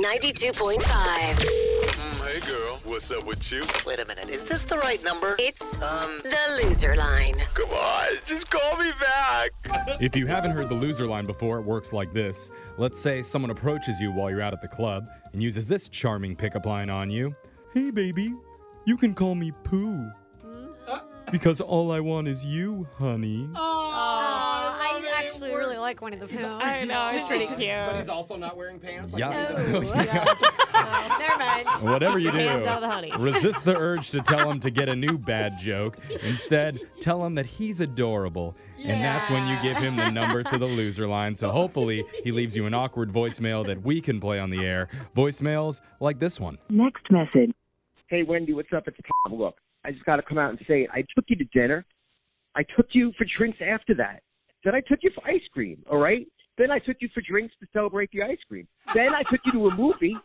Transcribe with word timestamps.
92.5. 0.00 0.80
Mm, 0.80 2.26
hey 2.26 2.40
girl, 2.50 2.80
what's 2.84 3.10
up 3.10 3.26
with 3.26 3.52
you? 3.52 3.62
Wait 3.86 3.98
a 3.98 4.06
minute, 4.06 4.30
is 4.30 4.44
this 4.44 4.64
the 4.64 4.78
right 4.78 5.02
number? 5.04 5.36
It's 5.38 5.74
Um, 5.82 6.20
the 6.22 6.62
loser 6.64 6.96
line. 6.96 7.34
Come 7.52 7.68
on, 7.70 8.08
just 8.26 8.48
call 8.48 8.78
me 8.78 8.92
back. 8.98 9.50
If 10.00 10.16
you 10.16 10.26
haven't 10.26 10.52
heard 10.52 10.70
the 10.70 10.74
loser 10.74 11.06
line 11.06 11.26
before, 11.26 11.58
it 11.58 11.66
works 11.66 11.92
like 11.92 12.14
this. 12.14 12.50
Let's 12.78 12.98
say 12.98 13.20
someone 13.20 13.50
approaches 13.50 14.00
you 14.00 14.10
while 14.10 14.30
you're 14.30 14.40
out 14.40 14.54
at 14.54 14.62
the 14.62 14.68
club 14.68 15.06
and 15.34 15.42
uses 15.42 15.68
this 15.68 15.88
charming 15.90 16.34
pickup 16.34 16.64
line 16.64 16.88
on 16.88 17.10
you 17.10 17.34
Hey, 17.74 17.90
baby, 17.90 18.32
you 18.86 18.96
can 18.96 19.14
call 19.14 19.34
me 19.34 19.52
Pooh. 19.64 20.10
Because 21.30 21.60
all 21.60 21.92
I 21.92 22.00
want 22.00 22.26
is 22.26 22.44
you, 22.44 22.88
honey. 22.98 23.48
I 25.90 25.92
actually 25.92 26.08
really 26.08 26.20
like 26.24 26.30
Winnie 26.30 26.46
the 26.46 26.48
Pooh. 26.48 26.64
I 26.64 26.84
know, 26.84 27.10
it's 27.12 27.26
pretty 27.28 27.46
cute. 27.46 27.86
But 27.86 27.96
he's 27.96 28.08
also 28.08 28.36
not 28.36 28.56
wearing 28.56 28.78
pants. 28.78 29.12
Like 29.12 29.20
Yeah. 29.20 29.52
Winnie 29.52 29.76
oh, 29.76 29.80
the 29.80 29.86
Pooh. 29.86 30.46
Oh, 30.72 31.16
never 31.18 31.38
mind. 31.38 31.66
Whatever 31.82 32.18
you 32.18 32.30
do, 32.30 32.38
Hands 32.38 32.66
out 32.66 32.80
the 32.80 32.88
honey. 32.88 33.12
resist 33.18 33.64
the 33.64 33.76
urge 33.76 34.10
to 34.10 34.20
tell 34.22 34.50
him 34.50 34.60
to 34.60 34.70
get 34.70 34.88
a 34.88 34.96
new 34.96 35.18
bad 35.18 35.58
joke. 35.60 35.98
Instead, 36.22 36.80
tell 37.00 37.24
him 37.24 37.34
that 37.34 37.44
he's 37.44 37.80
adorable. 37.80 38.56
And 38.82 39.02
that's 39.04 39.28
when 39.28 39.46
you 39.46 39.56
give 39.62 39.76
him 39.76 39.96
the 39.96 40.10
number 40.10 40.42
to 40.42 40.56
the 40.58 40.64
loser 40.66 41.06
line. 41.06 41.34
So 41.34 41.50
hopefully, 41.50 42.04
he 42.24 42.32
leaves 42.32 42.56
you 42.56 42.64
an 42.66 42.72
awkward 42.72 43.12
voicemail 43.12 43.66
that 43.66 43.82
we 43.82 44.00
can 44.00 44.20
play 44.20 44.38
on 44.38 44.48
the 44.48 44.64
air. 44.64 44.88
Voicemails 45.14 45.80
like 46.00 46.18
this 46.18 46.40
one. 46.40 46.56
Next 46.70 47.10
message. 47.10 47.52
Hey, 48.06 48.22
Wendy, 48.22 48.54
what's 48.54 48.72
up? 48.72 48.88
It's 48.88 48.96
Tom. 49.26 49.38
Look, 49.38 49.56
I 49.84 49.90
just 49.92 50.04
got 50.06 50.16
to 50.16 50.22
come 50.22 50.38
out 50.38 50.50
and 50.50 50.58
say 50.66 50.82
it. 50.84 50.90
I 50.94 51.02
took 51.14 51.26
you 51.28 51.36
to 51.36 51.44
dinner. 51.52 51.84
I 52.56 52.62
took 52.62 52.86
you 52.92 53.12
for 53.18 53.26
drinks 53.36 53.58
after 53.60 53.94
that. 53.96 54.22
Then 54.64 54.74
I 54.74 54.80
took 54.80 55.00
you 55.02 55.10
for 55.14 55.26
ice 55.26 55.42
cream, 55.52 55.82
all 55.90 55.98
right? 55.98 56.26
Then 56.58 56.70
I 56.70 56.78
took 56.78 56.96
you 57.00 57.08
for 57.14 57.22
drinks 57.22 57.54
to 57.60 57.66
celebrate 57.72 58.10
the 58.12 58.22
ice 58.22 58.38
cream. 58.48 58.66
Then 58.94 59.14
I 59.14 59.22
took 59.22 59.40
you 59.46 59.52
to 59.52 59.68
a 59.68 59.74
movie. 59.74 60.16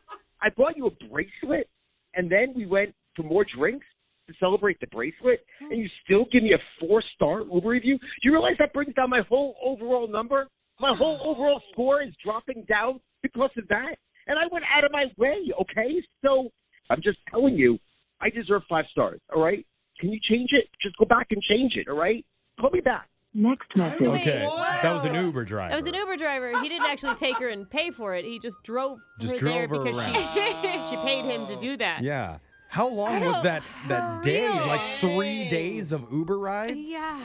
I 0.41 0.49
bought 0.49 0.75
you 0.75 0.88
a 0.88 0.91
bracelet. 1.09 1.70
And 2.16 2.30
then 2.30 2.53
we 2.55 2.66
went 2.66 2.94
for 3.16 3.23
more 3.23 3.45
drinks 3.45 3.86
to 4.28 4.33
celebrate 4.39 4.80
the 4.80 4.88
bracelet. 4.88 5.45
And 5.61 5.80
you 5.80 5.88
still 6.03 6.25
give 6.31 6.44
me 6.44 6.53
a 6.53 6.59
four 6.80 7.02
star 7.16 7.41
Uber 7.41 7.69
review? 7.69 7.97
Do 7.97 8.06
you 8.23 8.31
realize 8.31 8.56
that 8.59 8.73
brings 8.73 8.94
down 8.95 9.09
my 9.09 9.22
whole 9.30 9.56
overall 9.63 10.08
number? 10.08 10.47
My 10.80 10.94
whole 10.94 11.22
overall 11.23 11.61
score 11.72 12.02
is 12.02 12.13
dropping 12.23 12.66
down 12.67 13.00
because 13.22 13.52
of 13.58 13.67
that. 13.69 13.95
And 14.28 14.38
I 14.38 14.47
went 14.52 14.66
out 14.75 14.83
of 14.83 14.91
my 14.91 15.06
way, 15.17 15.52
okay? 15.61 16.02
So 16.23 16.50
I'm 16.89 17.02
just 17.02 17.19
telling 17.30 17.56
you, 17.56 17.80
I 18.19 18.30
deserve 18.30 18.63
five 18.67 18.86
stars, 18.91 19.22
all 19.33 19.41
right? 19.41 19.66
Can 20.00 20.11
you 20.11 20.19
change 20.30 20.50
it? 20.52 20.67
Just 20.81 20.97
go 20.97 21.06
back 21.06 21.28
and 21.31 21.41
change 21.41 21.73
it, 21.75 21.88
all 21.88 21.97
right? 21.97 22.25
Call 22.59 22.72
me 22.72 22.81
back. 22.81 23.08
Next 23.38 23.75
message. 23.75 24.08
Okay, 24.08 24.47
that 24.81 24.94
was 24.94 25.03
an 25.03 25.14
Uber 25.14 25.44
driver. 25.44 25.69
That 25.69 25.75
was 25.75 25.86
an 25.88 25.94
Uber 25.94 26.16
driver. 26.16 26.58
He 26.61 26.69
didn't 26.69 26.88
actually 26.88 27.16
take 27.16 27.36
her 27.38 27.50
and 27.50 27.69
pay 27.69 27.91
for 27.91 28.16
it. 28.16 28.23
He 28.23 28.39
just 28.39 28.64
drove 28.64 29.00
Just 29.19 29.33
her 29.33 29.38
drove 29.38 29.53
there 29.53 29.67
her 29.67 29.83
because 29.83 30.05
she 30.05 30.14
she 30.89 30.95
paid 31.03 31.25
him 31.25 31.45
to 31.47 31.58
do 31.59 31.75
that. 31.75 32.02
Yeah. 32.02 32.38
How 32.69 32.88
long 32.88 33.25
was 33.25 33.41
that 33.41 33.61
that 33.89 34.23
day? 34.23 34.47
Like 34.50 34.80
three 35.00 35.50
days 35.50 35.91
of 35.91 36.06
Uber 36.11 36.39
rides? 36.39 36.78
Yeah. 36.81 37.19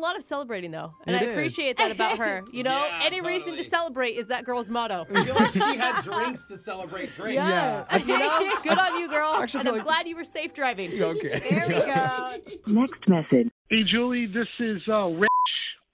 Wow. 0.00 0.04
It's 0.06 0.06
a 0.06 0.10
lot 0.10 0.16
of 0.16 0.24
celebrating 0.24 0.70
though. 0.70 0.94
And 1.06 1.16
It 1.16 1.22
I 1.22 1.24
is. 1.26 1.30
appreciate 1.32 1.76
that 1.78 1.90
about 1.90 2.18
her. 2.18 2.42
You 2.52 2.62
know, 2.62 2.86
Yeah, 2.86 3.00
any 3.02 3.20
reason 3.20 3.40
totally. 3.50 3.64
to 3.64 3.68
celebrate 3.68 4.10
is 4.16 4.28
that 4.28 4.44
girl's 4.44 4.70
motto. 4.70 5.06
I 5.14 5.24
feel 5.24 5.34
like 5.34 5.52
she 5.52 5.58
had 5.76 6.02
drinks 6.02 6.48
to 6.48 6.56
celebrate 6.56 7.14
drinks. 7.14 7.34
Yeah. 7.34 7.84
You 8.06 8.18
know, 8.18 8.52
good 8.62 8.78
on 8.78 8.98
you, 9.00 9.08
girl. 9.08 9.34
actually 9.34 9.60
and 9.60 9.68
I'm 9.70 9.74
like- 9.76 9.84
glad 9.84 10.08
you 10.08 10.16
were 10.16 10.24
safe 10.24 10.54
driving. 10.54 10.90
Okay. 11.02 11.40
There 11.50 11.64
we 11.68 11.74
go. 11.74 12.80
Next 12.80 13.08
message. 13.08 13.50
Hey, 13.70 13.82
Julie, 13.90 14.26
this 14.26 14.48
is 14.60 14.80
uh, 14.88 15.06
Rich. 15.08 15.28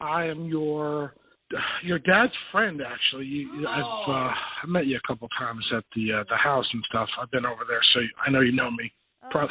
I 0.00 0.26
am 0.26 0.44
your 0.44 1.14
your 1.82 1.98
dad's 1.98 2.32
friend, 2.52 2.80
actually. 2.82 3.26
You, 3.26 3.66
I've 3.66 3.84
uh, 4.08 4.12
I 4.12 4.66
met 4.66 4.86
you 4.86 4.96
a 4.96 5.06
couple 5.06 5.28
times 5.38 5.64
at 5.76 5.84
the 5.96 6.12
uh, 6.12 6.24
the 6.28 6.36
house 6.36 6.66
and 6.72 6.82
stuff. 6.88 7.08
I've 7.20 7.30
been 7.30 7.46
over 7.46 7.62
there, 7.68 7.80
so 7.94 8.00
I 8.26 8.30
know 8.30 8.40
you 8.40 8.52
know 8.52 8.70
me. 8.70 8.92
Prob- 9.30 9.48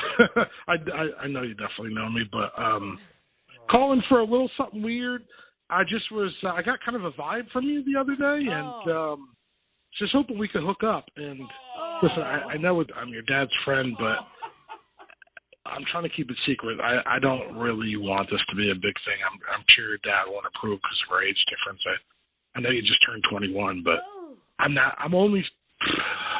I, 0.67 0.73
I 0.73 1.23
I 1.23 1.27
know 1.27 1.41
you 1.41 1.53
definitely 1.55 1.93
know 1.95 2.09
me, 2.09 2.21
but 2.31 2.51
um, 2.61 2.99
calling 3.73 4.01
for 4.07 4.19
a 4.19 4.23
little 4.23 4.49
something 4.55 4.81
weird. 4.81 5.23
I 5.69 5.83
just 5.83 6.11
was 6.11 6.31
uh, 6.43 6.49
I 6.49 6.61
got 6.61 6.79
kind 6.85 6.95
of 6.95 7.05
a 7.05 7.11
vibe 7.11 7.49
from 7.51 7.65
you 7.65 7.83
the 7.83 7.99
other 7.99 8.15
day, 8.15 8.45
and 8.51 8.91
um, 8.91 9.29
just 9.97 10.13
hoping 10.13 10.37
we 10.37 10.47
could 10.47 10.63
hook 10.63 10.83
up. 10.83 11.05
And 11.17 11.41
listen, 12.01 12.21
I, 12.21 12.53
I 12.53 12.57
know 12.57 12.83
I'm 12.95 13.09
your 13.09 13.23
dad's 13.23 13.51
friend, 13.65 13.95
but 13.97 14.19
I'm 15.65 15.83
trying 15.91 16.03
to 16.03 16.15
keep 16.15 16.29
it 16.29 16.37
secret. 16.47 16.79
I, 16.79 17.15
I 17.15 17.19
don't 17.19 17.57
really 17.57 17.95
want 17.95 18.29
this 18.29 18.41
to 18.49 18.55
be 18.55 18.69
a 18.69 18.75
big 18.75 18.93
thing. 19.05 19.17
I'm 19.25 19.39
I'm 19.51 19.65
sure 19.75 19.89
your 19.89 20.03
dad 20.03 20.25
won't 20.27 20.45
approve 20.45 20.77
because 20.77 21.01
of 21.07 21.13
our 21.13 21.23
age 21.23 21.41
difference. 21.49 21.81
I 21.87 22.57
I 22.57 22.61
know 22.61 22.69
you 22.69 22.81
just 22.81 23.03
turned 23.05 23.23
21, 23.31 23.81
but 23.83 23.99
I'm 24.59 24.73
not. 24.73 24.95
I'm 24.99 25.15
only 25.15 25.43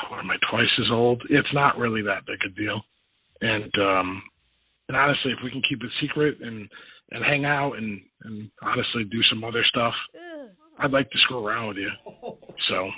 what 0.09 0.19
am 0.19 0.29
I 0.29 0.38
twice 0.51 0.69
as 0.79 0.91
old? 0.91 1.23
It's 1.29 1.53
not 1.53 1.77
really 1.77 2.03
that 2.03 2.25
big 2.27 2.39
a 2.45 2.49
deal. 2.49 2.81
And 3.41 3.72
um 3.81 4.23
and 4.93 5.01
honestly, 5.01 5.31
if 5.31 5.39
we 5.43 5.49
can 5.49 5.61
keep 5.67 5.83
it 5.83 5.89
secret 6.01 6.37
and 6.41 6.69
and 7.11 7.23
hang 7.25 7.45
out 7.45 7.73
and 7.77 7.99
and 8.23 8.49
honestly 8.61 9.03
do 9.05 9.21
some 9.31 9.43
other 9.43 9.63
stuff, 9.67 9.93
I'd 10.77 10.91
like 10.91 11.09
to 11.09 11.17
screw 11.19 11.45
around 11.45 11.69
with 11.69 11.77
you. 11.77 11.89
So, 12.69 12.89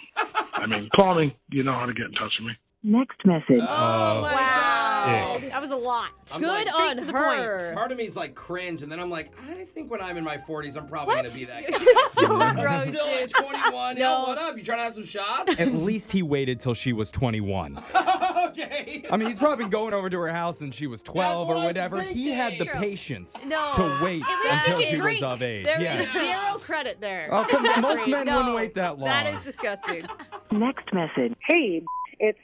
I 0.54 0.68
mean, 0.68 0.90
call 0.96 1.16
me. 1.16 1.36
You 1.50 1.64
know 1.64 1.74
how 1.74 1.88
to 1.88 1.94
get 1.94 2.06
in 2.06 2.12
touch 2.12 2.32
with 2.40 2.48
me. 2.50 2.54
Next 2.84 3.18
message. 3.26 3.62
Oh, 3.62 3.66
oh 3.68 4.22
Wow. 4.22 5.34
Ick. 5.36 5.50
That 5.50 5.60
was 5.60 5.72
a 5.72 5.76
lot. 5.76 6.10
I'm 6.32 6.40
Good 6.40 6.48
like, 6.48 6.80
on 6.80 6.98
to 6.98 7.06
the 7.06 7.12
her. 7.14 7.74
Part 7.74 7.92
of 7.92 7.98
me 7.98 8.06
is 8.06 8.16
like 8.16 8.36
cringe, 8.36 8.84
and 8.84 8.92
then 8.92 9.00
I'm 9.00 9.10
like, 9.10 9.34
I 9.50 9.66
think 9.66 9.90
when 9.90 10.02
I'm 10.02 10.18
in 10.18 10.24
my 10.24 10.38
40s, 10.38 10.78
I'm 10.78 10.88
probably 10.88 11.16
gonna 11.16 11.32
be 11.32 11.46
that 11.46 11.68
guy. 11.72 11.78
so 12.10 12.40
I'm 12.40 12.56
gross, 12.56 12.94
still 12.94 13.08
at 13.08 13.30
21. 13.32 13.96
No. 13.96 14.02
Yo, 14.02 14.24
what 14.28 14.38
up? 14.38 14.56
You 14.56 14.64
trying 14.64 14.78
to 14.80 14.84
have 14.84 14.94
some 14.96 15.06
shots? 15.06 15.56
At 15.58 15.74
least 15.74 16.12
he 16.12 16.22
waited 16.22 16.60
till 16.60 16.76
she 16.76 16.94
was 16.94 17.10
21. 17.10 17.82
okay. 18.50 19.04
I 19.12 19.18
mean, 19.18 19.30
he's 19.30 19.40
probably 19.40 19.64
been 19.66 19.70
going 19.72 19.94
over 19.94 20.10
to 20.10 20.20
her 20.20 20.28
house 20.30 20.62
and 20.62 20.74
she 20.74 20.88
was 20.88 21.02
12 21.02 21.48
what 21.48 21.54
or 21.56 21.60
I'm 21.60 21.66
whatever. 21.66 22.02
He 22.02 22.30
had 22.30 22.54
the 22.54 22.66
thinking. 22.66 22.80
patience 22.82 23.46
No. 23.46 23.72
to 23.76 24.00
wait 24.04 24.24
At 24.24 24.40
least 24.44 24.68
until 24.68 24.80
you 24.80 24.86
she 24.86 24.96
can 24.96 25.04
was 25.06 25.20
drink. 25.20 25.24
of 25.24 25.42
age. 25.42 25.66
There 25.66 25.82
yeah. 25.82 26.00
is 26.00 26.12
zero 26.12 26.60
credit 26.60 27.00
there. 27.02 27.30
Oh, 27.32 27.46
come 27.50 27.66
on. 27.66 27.82
Most 27.82 28.08
men 28.08 28.26
no. 28.28 28.38
wouldn't 28.38 28.56
wait 28.56 28.74
that 28.76 28.98
long. 28.98 29.06
That 29.10 29.34
is 29.34 29.42
disgusting. 29.42 30.04
Next 30.52 30.94
message. 30.94 31.34
Hey, 31.48 31.84
it's 32.20 32.40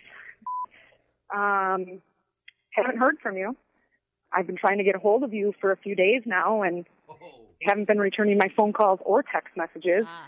um 1.34 2.01
haven't 2.72 2.97
heard 2.97 3.18
from 3.22 3.38
you. 3.38 3.56
I've 4.33 4.47
been 4.47 4.56
trying 4.57 4.78
to 4.78 4.83
get 4.83 4.95
a 4.95 5.00
hold 5.00 5.23
of 5.23 5.33
you 5.33 5.53
for 5.59 5.72
a 5.72 5.78
few 5.78 5.95
days 5.95 6.22
now 6.25 6.62
and 6.62 6.85
Oh. 7.09 7.16
haven't 7.62 7.88
been 7.88 8.00
returning 8.00 8.38
my 8.38 8.50
phone 8.56 8.72
calls 8.73 9.00
or 9.03 9.22
text 9.23 9.56
messages. 9.57 10.06
Ah. 10.07 10.28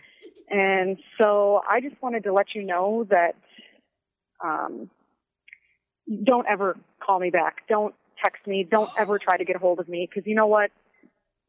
And 0.49 0.97
so 1.19 1.61
I 1.67 1.79
just 1.81 1.99
wanted 2.01 2.23
to 2.25 2.33
let 2.33 2.53
you 2.53 2.63
know 2.63 3.05
that 3.09 3.35
um 4.43 4.89
don't 6.23 6.47
ever 6.47 6.77
call 6.99 7.19
me 7.19 7.29
back. 7.29 7.67
Don't 7.67 7.93
text 8.23 8.45
me. 8.47 8.67
Don't 8.69 8.89
ever 8.97 9.19
try 9.19 9.37
to 9.37 9.45
get 9.45 9.55
a 9.55 9.59
hold 9.59 9.79
of 9.79 9.87
me 9.87 10.07
because 10.09 10.27
you 10.27 10.35
know 10.35 10.47
what? 10.47 10.71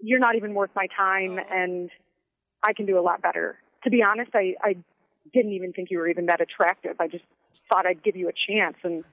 You're 0.01 0.19
not 0.19 0.37
even 0.37 0.55
worth 0.55 0.71
my 0.75 0.87
time 0.97 1.39
oh. 1.39 1.55
and 1.55 1.91
I 2.63 2.73
can 2.73 2.87
do 2.87 2.99
a 2.99 3.03
lot 3.03 3.23
better. 3.23 3.57
To 3.85 3.91
be 3.91 4.03
honest, 4.03 4.31
I, 4.35 4.55
I 4.63 4.77
didn't 5.33 5.53
even 5.53 5.73
think 5.73 5.91
you 5.91 5.99
were 5.99 6.09
even 6.09 6.27
that 6.27 6.41
attractive. 6.41 6.97
I 7.01 7.09
just 7.09 7.25
thought 7.71 7.87
I'd 7.87 8.03
give 8.03 8.17
you 8.17 8.29
a 8.29 8.33
chance 8.33 8.77
and 8.83 9.05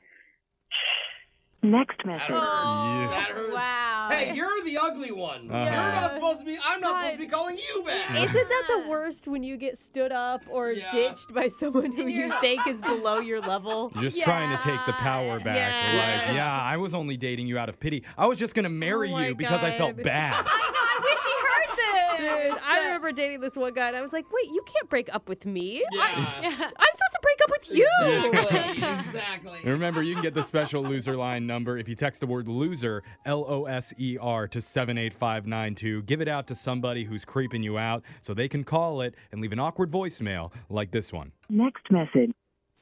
Next 1.63 1.97
That 2.00 2.06
message. 2.07 2.28
hurts. 2.28 2.47
Oh, 2.47 3.07
That 3.11 3.29
hurts. 3.29 3.53
wow. 3.53 3.91
Hey, 4.11 4.33
you're 4.35 4.63
the 4.63 4.77
ugly 4.77 5.11
one. 5.11 5.49
Uh-huh. 5.49 5.63
You're 5.63 5.72
not 5.73 6.13
supposed 6.13 6.39
to 6.39 6.45
be. 6.45 6.57
I'm 6.66 6.79
not 6.81 7.01
supposed 7.01 7.13
to 7.13 7.19
be 7.19 7.27
calling 7.27 7.57
you 7.57 7.83
back. 7.83 8.16
Isn't 8.22 8.33
that 8.49 8.63
the 8.67 8.89
worst 8.89 9.27
when 9.27 9.44
you 9.44 9.57
get 9.57 9.77
stood 9.77 10.11
up 10.11 10.41
or 10.49 10.72
Yeah. 10.72 10.91
ditched 10.91 11.33
by 11.33 11.47
someone 11.47 11.91
who 11.91 12.07
you 12.07 12.33
think 12.41 12.66
is 12.67 12.81
below 12.81 13.19
your 13.19 13.39
level? 13.41 13.91
Just 13.99 14.22
trying 14.22 14.55
to 14.55 14.61
take 14.63 14.79
the 14.85 14.94
power 14.94 15.39
back. 15.39 15.57
Yeah. 15.57 16.25
Like, 16.27 16.35
yeah, 16.35 16.61
I 16.61 16.77
was 16.77 16.94
only 16.94 17.17
dating 17.17 17.47
you 17.47 17.57
out 17.57 17.69
of 17.69 17.79
pity. 17.79 18.03
I 18.17 18.27
was 18.27 18.38
just 18.38 18.53
going 18.55 18.63
to 18.63 18.69
marry 18.69 19.09
Oh 19.09 19.13
my 19.13 19.27
you 19.27 19.35
because 19.35 19.63
I 19.63 19.72
felt 19.77 20.01
bad. 20.03 20.33
I 20.38 20.41
know. 20.41 20.47
I 20.47 20.99
wish 21.03 21.19
he 21.25 22.25
heard 22.28 22.49
this. 22.49 22.51
Dude, 22.53 22.61
I 22.67 22.79
remember 22.85 23.11
dating 23.11 23.39
this 23.41 23.55
one 23.55 23.73
guy 23.73 23.88
and 23.88 23.97
I 23.97 24.01
was 24.01 24.13
like, 24.13 24.25
wait, 24.31 24.45
you 24.47 24.61
can't 24.66 24.89
break 24.89 25.13
up 25.13 25.28
with 25.29 25.45
me. 25.45 25.83
Yeah. 25.93 26.01
I'm 26.13 26.51
supposed 26.53 27.13
to 27.13 27.19
break 27.22 27.31
up 27.61 27.75
you. 27.75 27.87
Exactly. 28.02 28.69
exactly. 28.78 29.59
And 29.63 29.72
remember, 29.72 30.03
you 30.03 30.13
can 30.13 30.23
get 30.23 30.34
the 30.34 30.41
special 30.41 30.84
loser 30.84 31.16
line 31.16 31.46
number 31.46 31.78
if 31.78 31.87
you 31.87 31.96
text 31.96 32.22
the 32.22 32.28
word 32.28 32.47
loser, 32.47 33.03
L 33.25 33.46
O 33.47 33.66
S 33.66 33.93
E 33.97 34.17
R, 34.19 34.47
to 34.47 34.61
78592. 34.61 36.03
Give 36.03 36.22
it 36.22 36.28
out 36.28 36.47
to 36.47 36.55
somebody 36.55 37.03
who's 37.03 37.25
creeping 37.25 37.63
you 37.63 37.78
out 37.78 38.03
so 38.22 38.34
they 38.34 38.47
can 38.47 38.63
call 38.63 39.02
it 39.02 39.16
and 39.31 39.41
leave 39.41 39.52
an 39.52 39.59
awkward 39.59 39.91
voicemail 39.91 40.52
like 40.69 40.91
this 40.91 41.13
one. 41.13 41.31
Next 41.49 41.90
message. 41.90 42.31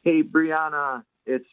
Hey, 0.03 0.23
Brianna, 0.23 1.03
it's 1.25 1.45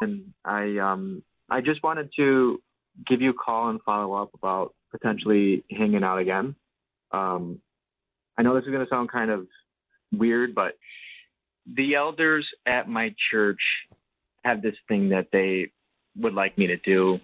Brian. 0.00 0.32
I 0.44 0.78
um 0.78 1.22
I 1.48 1.60
just 1.60 1.82
wanted 1.82 2.10
to 2.16 2.60
give 3.06 3.20
you 3.20 3.30
a 3.30 3.34
call 3.34 3.70
and 3.70 3.80
follow 3.82 4.14
up 4.14 4.30
about 4.34 4.74
potentially 4.90 5.64
hanging 5.70 6.04
out 6.04 6.18
again. 6.18 6.54
Um, 7.12 7.60
I 8.36 8.42
know 8.42 8.54
this 8.54 8.64
is 8.64 8.70
going 8.70 8.84
to 8.84 8.90
sound 8.90 9.10
kind 9.10 9.30
of 9.30 9.46
weird, 10.12 10.54
but 10.54 10.72
the 11.76 11.94
elders 11.94 12.46
at 12.66 12.88
my 12.88 13.14
church 13.30 13.60
have 14.44 14.62
this 14.62 14.74
thing 14.88 15.08
that 15.10 15.28
they 15.32 15.70
would 16.16 16.34
like 16.34 16.56
me 16.58 16.66
to 16.66 16.76
do. 16.78 17.18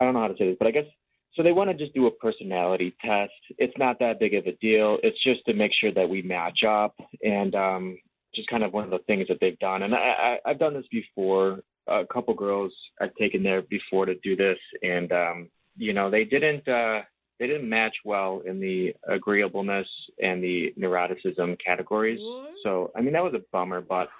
I 0.00 0.04
don't 0.04 0.14
know 0.14 0.20
how 0.20 0.28
to 0.28 0.36
say 0.36 0.48
this, 0.48 0.56
but 0.58 0.68
I 0.68 0.72
guess 0.72 0.86
so. 1.34 1.42
They 1.42 1.52
want 1.52 1.70
to 1.70 1.76
just 1.76 1.94
do 1.94 2.06
a 2.06 2.10
personality 2.10 2.94
test. 3.04 3.32
It's 3.58 3.76
not 3.78 3.98
that 4.00 4.18
big 4.18 4.34
of 4.34 4.46
a 4.46 4.52
deal. 4.52 4.98
It's 5.02 5.22
just 5.22 5.44
to 5.46 5.54
make 5.54 5.72
sure 5.80 5.92
that 5.92 6.08
we 6.08 6.22
match 6.22 6.64
up. 6.66 6.94
And 7.22 7.54
um, 7.54 7.98
just 8.34 8.48
kind 8.48 8.62
of 8.62 8.72
one 8.72 8.84
of 8.84 8.90
the 8.90 8.98
things 9.06 9.28
that 9.28 9.38
they've 9.40 9.58
done. 9.58 9.82
And 9.82 9.94
I, 9.94 10.38
I, 10.44 10.50
I've 10.50 10.58
done 10.58 10.74
this 10.74 10.86
before. 10.90 11.60
A 11.88 12.04
couple 12.12 12.32
girls 12.32 12.72
I've 13.00 13.14
taken 13.16 13.42
there 13.42 13.62
before 13.62 14.06
to 14.06 14.14
do 14.22 14.36
this, 14.36 14.58
and 14.82 15.10
um, 15.10 15.48
you 15.76 15.92
know 15.92 16.10
they 16.10 16.22
didn't 16.22 16.66
uh, 16.68 17.00
they 17.42 17.48
didn't 17.48 17.68
match 17.68 17.96
well 18.04 18.40
in 18.46 18.60
the 18.60 18.94
agreeableness 19.08 19.88
and 20.22 20.40
the 20.40 20.72
neuroticism 20.78 21.58
categories. 21.58 22.20
So 22.62 22.92
I 22.94 23.00
mean 23.00 23.14
that 23.14 23.24
was 23.24 23.34
a 23.34 23.42
bummer, 23.50 23.80
but 23.80 24.10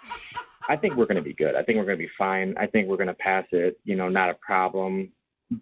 I 0.68 0.74
think 0.74 0.96
we're 0.96 1.06
going 1.06 1.18
to 1.18 1.22
be 1.22 1.32
good. 1.32 1.54
I 1.54 1.62
think 1.62 1.78
we're 1.78 1.84
going 1.84 1.98
to 1.98 2.04
be 2.04 2.10
fine. 2.18 2.56
I 2.58 2.66
think 2.66 2.88
we're 2.88 2.96
going 2.96 3.06
to 3.06 3.14
pass 3.14 3.44
it. 3.52 3.78
You 3.84 3.94
know, 3.94 4.08
not 4.08 4.28
a 4.28 4.34
problem. 4.34 5.12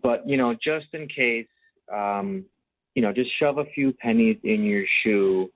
But 0.02 0.26
you 0.26 0.38
know, 0.38 0.54
just 0.54 0.86
in 0.94 1.06
case, 1.06 1.48
um, 1.92 2.46
you 2.94 3.02
know, 3.02 3.12
just 3.12 3.30
shove 3.38 3.58
a 3.58 3.66
few 3.66 3.92
pennies 3.92 4.38
in 4.42 4.64
your 4.64 4.86
shoe 5.02 5.50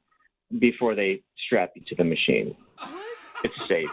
before 0.59 0.95
they 0.95 1.23
strap 1.47 1.73
you 1.75 1.85
to 1.87 1.95
the 1.95 2.05
machine. 2.05 2.55
It's 3.45 3.65
safe. 3.65 3.91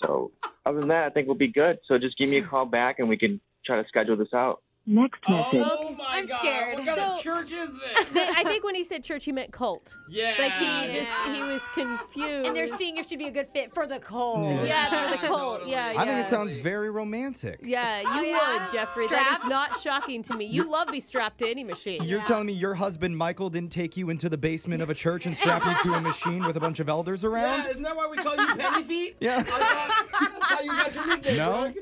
So 0.00 0.30
other 0.64 0.78
than 0.78 0.88
that, 0.90 1.06
I 1.06 1.10
think 1.10 1.26
we'll 1.26 1.36
be 1.36 1.48
good. 1.48 1.80
So 1.88 1.98
just 1.98 2.16
give 2.16 2.30
me 2.30 2.36
a 2.36 2.42
call 2.42 2.64
back 2.64 3.00
and 3.00 3.08
we 3.08 3.16
can 3.16 3.40
try 3.66 3.82
to 3.82 3.88
schedule 3.88 4.16
this 4.16 4.32
out. 4.32 4.62
Next 4.90 5.20
oh 5.28 5.32
message. 5.32 5.62
Oh 5.70 5.94
my 5.98 6.04
I'm 6.08 6.24
God. 6.26 6.38
scared. 6.38 6.78
What 6.78 6.86
kind 6.86 6.98
So- 6.98 7.06
of 7.16 7.20
church 7.20 7.52
is 7.52 7.70
this? 8.12 8.30
I 8.34 8.42
think 8.44 8.64
when 8.64 8.74
he 8.74 8.84
said 8.84 9.04
church, 9.04 9.24
he 9.26 9.32
meant 9.32 9.52
cult. 9.52 9.94
Yeah. 10.08 10.32
Like 10.38 10.52
he 10.52 10.66
just 10.98 11.12
he 11.30 11.42
was 11.42 11.60
confused. 11.74 12.46
And 12.46 12.56
they're 12.56 12.68
seeing 12.68 12.96
if 12.96 13.06
she'd 13.06 13.18
be 13.18 13.26
a 13.26 13.30
good 13.30 13.48
fit 13.52 13.74
for 13.74 13.86
the 13.86 13.98
cult. 13.98 14.38
Yeah. 14.40 14.64
Yeah, 14.64 15.04
for 15.06 15.10
the 15.10 15.16
cult. 15.26 15.40
Totally. 15.58 15.70
Yeah, 15.72 15.92
yeah. 15.92 16.00
I 16.00 16.06
think 16.06 16.18
it 16.20 16.28
sounds 16.28 16.54
very 16.54 16.88
romantic. 16.88 17.60
Yeah, 17.62 18.00
you 18.00 18.06
Oh, 18.08 18.22
yeah? 18.22 18.62
would, 18.64 18.72
Jeffrey. 18.72 19.06
That 19.08 19.26
Strapped? 19.26 19.44
is 19.44 19.50
not 19.50 19.78
shocking 19.80 20.22
to 20.22 20.34
me. 20.34 20.46
You 20.46 20.70
love 20.70 20.88
be 20.90 21.00
strapped 21.00 21.38
to 21.40 21.46
any 21.48 21.64
machine. 21.64 22.02
You're 22.04 22.22
telling 22.22 22.46
me 22.46 22.54
your 22.54 22.72
husband 22.74 23.14
Michael 23.14 23.50
didn't 23.50 23.70
take 23.72 23.94
you 23.96 24.08
into 24.08 24.30
the 24.30 24.38
basement 24.38 24.80
of 24.82 24.88
a 24.88 24.94
church 24.94 25.26
and 25.26 25.36
strap 25.36 25.66
you 25.66 25.90
to 25.90 25.96
a 25.98 26.00
machine 26.00 26.44
with 26.46 26.56
a 26.56 26.60
bunch 26.60 26.80
of 26.80 26.88
elders 26.88 27.24
around? 27.24 27.58
Yeah, 27.58 27.68
isn't 27.72 27.82
that 27.82 27.94
why 27.94 28.06
we 28.10 28.16
call 28.16 28.36
you 28.36 28.56
Penny 28.56 28.82
Feet? 28.84 29.16
Yeah. 29.20 29.38
I 29.40 29.42
thought 29.42 30.30
that's 30.40 30.50
how 30.50 30.60
you 30.62 30.70
got 30.70 30.94
your 30.94 31.06
nickname. 31.08 31.36
No? 31.36 31.72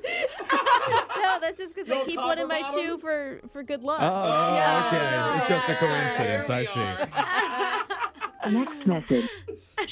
Greg. 1.16 1.24
no, 1.32 1.38
that's 1.40 1.58
just 1.58 1.74
because 1.74 1.88
No 1.88 2.00
I 2.00 2.04
keep 2.04 2.18
one 2.18 2.38
in 2.38 2.48
my 2.48 2.60
copper 2.62 2.78
shoe 2.78 2.98
for 2.98 3.40
for 3.52 3.62
good 3.62 3.82
luck. 3.82 3.98
Oh, 4.00 4.06
oh, 4.06 4.10
oh 4.12 4.54
Yeah. 4.54 4.86
okay. 4.86 5.36
It's 5.38 5.48
just 5.48 5.68
a 5.68 5.74
coincidence. 5.76 6.50
I 6.50 6.64
see. 6.64 8.50
Next 8.52 8.86
message. 8.86 9.28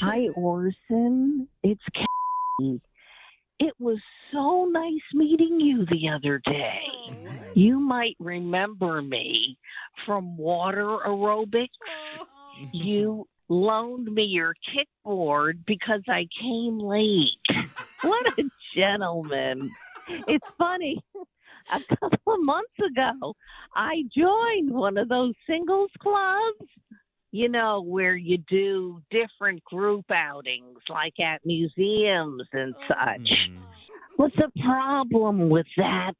Hi, 0.01 0.29
Orson. 0.37 1.49
It's 1.63 1.83
Kathy. 1.95 2.81
It 3.61 3.73
was 3.79 3.99
so 4.33 4.69
nice 4.71 5.01
meeting 5.15 5.61
you 5.61 5.87
the 5.87 6.09
other 6.09 6.41
day. 6.45 6.81
You 7.55 7.79
might 7.81 8.17
remember 8.19 9.01
me 9.03 9.57
from 10.07 10.37
water 10.37 10.99
aerobics. 11.07 11.69
You 12.73 13.27
loaned 13.49 14.07
me 14.15 14.23
your 14.23 14.55
kickboard 14.73 15.55
because 15.67 16.03
I 16.09 16.29
came 16.41 16.79
late. 16.79 17.31
What 18.03 18.39
a 18.39 18.45
gentleman. 18.77 19.73
It's 20.09 20.47
funny. 20.59 21.03
A 21.73 21.81
couple 21.97 22.35
of 22.35 22.41
months 22.43 22.75
ago, 22.79 23.35
I 23.75 24.03
joined 24.17 24.71
one 24.71 24.99
of 24.99 25.09
those 25.09 25.35
singles 25.47 25.91
clubs 26.01 26.71
you 27.35 27.49
know, 27.49 27.83
where 27.83 28.15
you 28.15 28.39
do 28.49 29.03
different 29.11 29.61
group 29.65 30.05
outings, 30.09 30.79
like 30.89 31.19
at 31.19 31.45
museums 31.45 32.47
and 32.53 32.77
such. 32.87 33.49
Mhm. 33.49 33.59
What's 34.15 34.37
the 34.37 34.53
problem 34.63 35.49
with 35.49 35.67
that? 35.77 36.15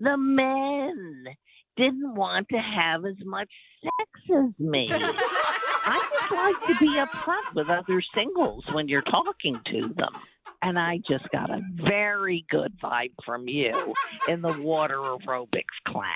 The 0.00 0.16
men 0.16 1.28
didn't 1.76 2.12
want 2.12 2.48
to 2.48 2.58
have 2.58 3.04
as 3.04 3.24
much 3.24 3.48
sex 3.84 4.30
as 4.30 4.58
me. 4.58 4.88
I 4.90 6.08
just 6.12 6.32
like 6.32 6.66
to 6.66 6.84
be 6.84 6.96
upfront 6.96 7.54
with 7.54 7.70
other 7.70 8.02
singles 8.12 8.64
when 8.72 8.88
you're 8.88 9.02
talking 9.02 9.60
to 9.66 9.94
them. 9.94 10.16
And 10.60 10.78
I 10.78 10.98
just 11.08 11.28
got 11.30 11.50
a 11.50 11.60
very 11.76 12.44
good 12.50 12.72
vibe 12.82 13.12
from 13.24 13.46
you 13.48 13.94
in 14.28 14.42
the 14.42 14.52
water 14.52 14.96
aerobics 14.96 15.62
class. 15.86 16.10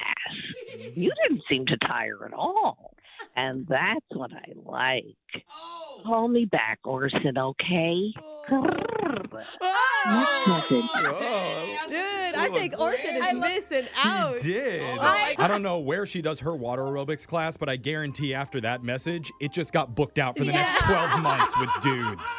You 0.94 1.12
didn't 1.28 1.42
seem 1.48 1.64
to 1.66 1.76
tire 1.78 2.24
at 2.26 2.32
all. 2.32 2.94
And 3.36 3.66
that's 3.68 4.04
what 4.10 4.32
I 4.32 4.52
like. 4.64 5.04
Oh. 5.50 6.00
Call 6.04 6.28
me 6.28 6.44
back, 6.44 6.80
Orson, 6.84 7.38
okay? 7.38 8.12
Next 8.50 10.48
message. 10.48 10.84
Whoa. 10.92 11.88
Dude, 11.88 12.34
I 12.34 12.48
think 12.52 12.74
Orson 12.78 13.16
is 13.16 13.22
I 13.22 13.32
love- 13.32 13.36
missing 13.48 13.84
out. 14.02 14.38
He 14.38 14.52
did. 14.52 14.82
Oh 14.98 15.00
I 15.38 15.46
don't 15.46 15.62
know 15.62 15.78
where 15.78 16.04
she 16.04 16.20
does 16.20 16.40
her 16.40 16.56
water 16.56 16.82
aerobics 16.82 17.26
class, 17.26 17.56
but 17.56 17.68
I 17.68 17.76
guarantee 17.76 18.34
after 18.34 18.60
that 18.62 18.82
message, 18.82 19.30
it 19.40 19.52
just 19.52 19.72
got 19.72 19.94
booked 19.94 20.18
out 20.18 20.36
for 20.36 20.44
the 20.44 20.52
next 20.52 20.82
12 20.84 21.20
months 21.20 21.56
with 21.58 21.70
dudes. 21.80 22.26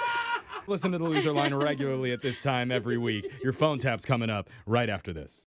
Listen 0.68 0.92
to 0.92 0.98
the 0.98 1.04
loser 1.04 1.32
line 1.32 1.54
regularly 1.54 2.12
at 2.12 2.22
this 2.22 2.40
time 2.40 2.72
every 2.72 2.98
week. 2.98 3.32
Your 3.44 3.54
phone 3.54 3.80
tap's 3.80 4.06
coming 4.06 4.30
up 4.30 4.50
right 4.66 4.90
after 4.90 5.12
this. 5.12 5.42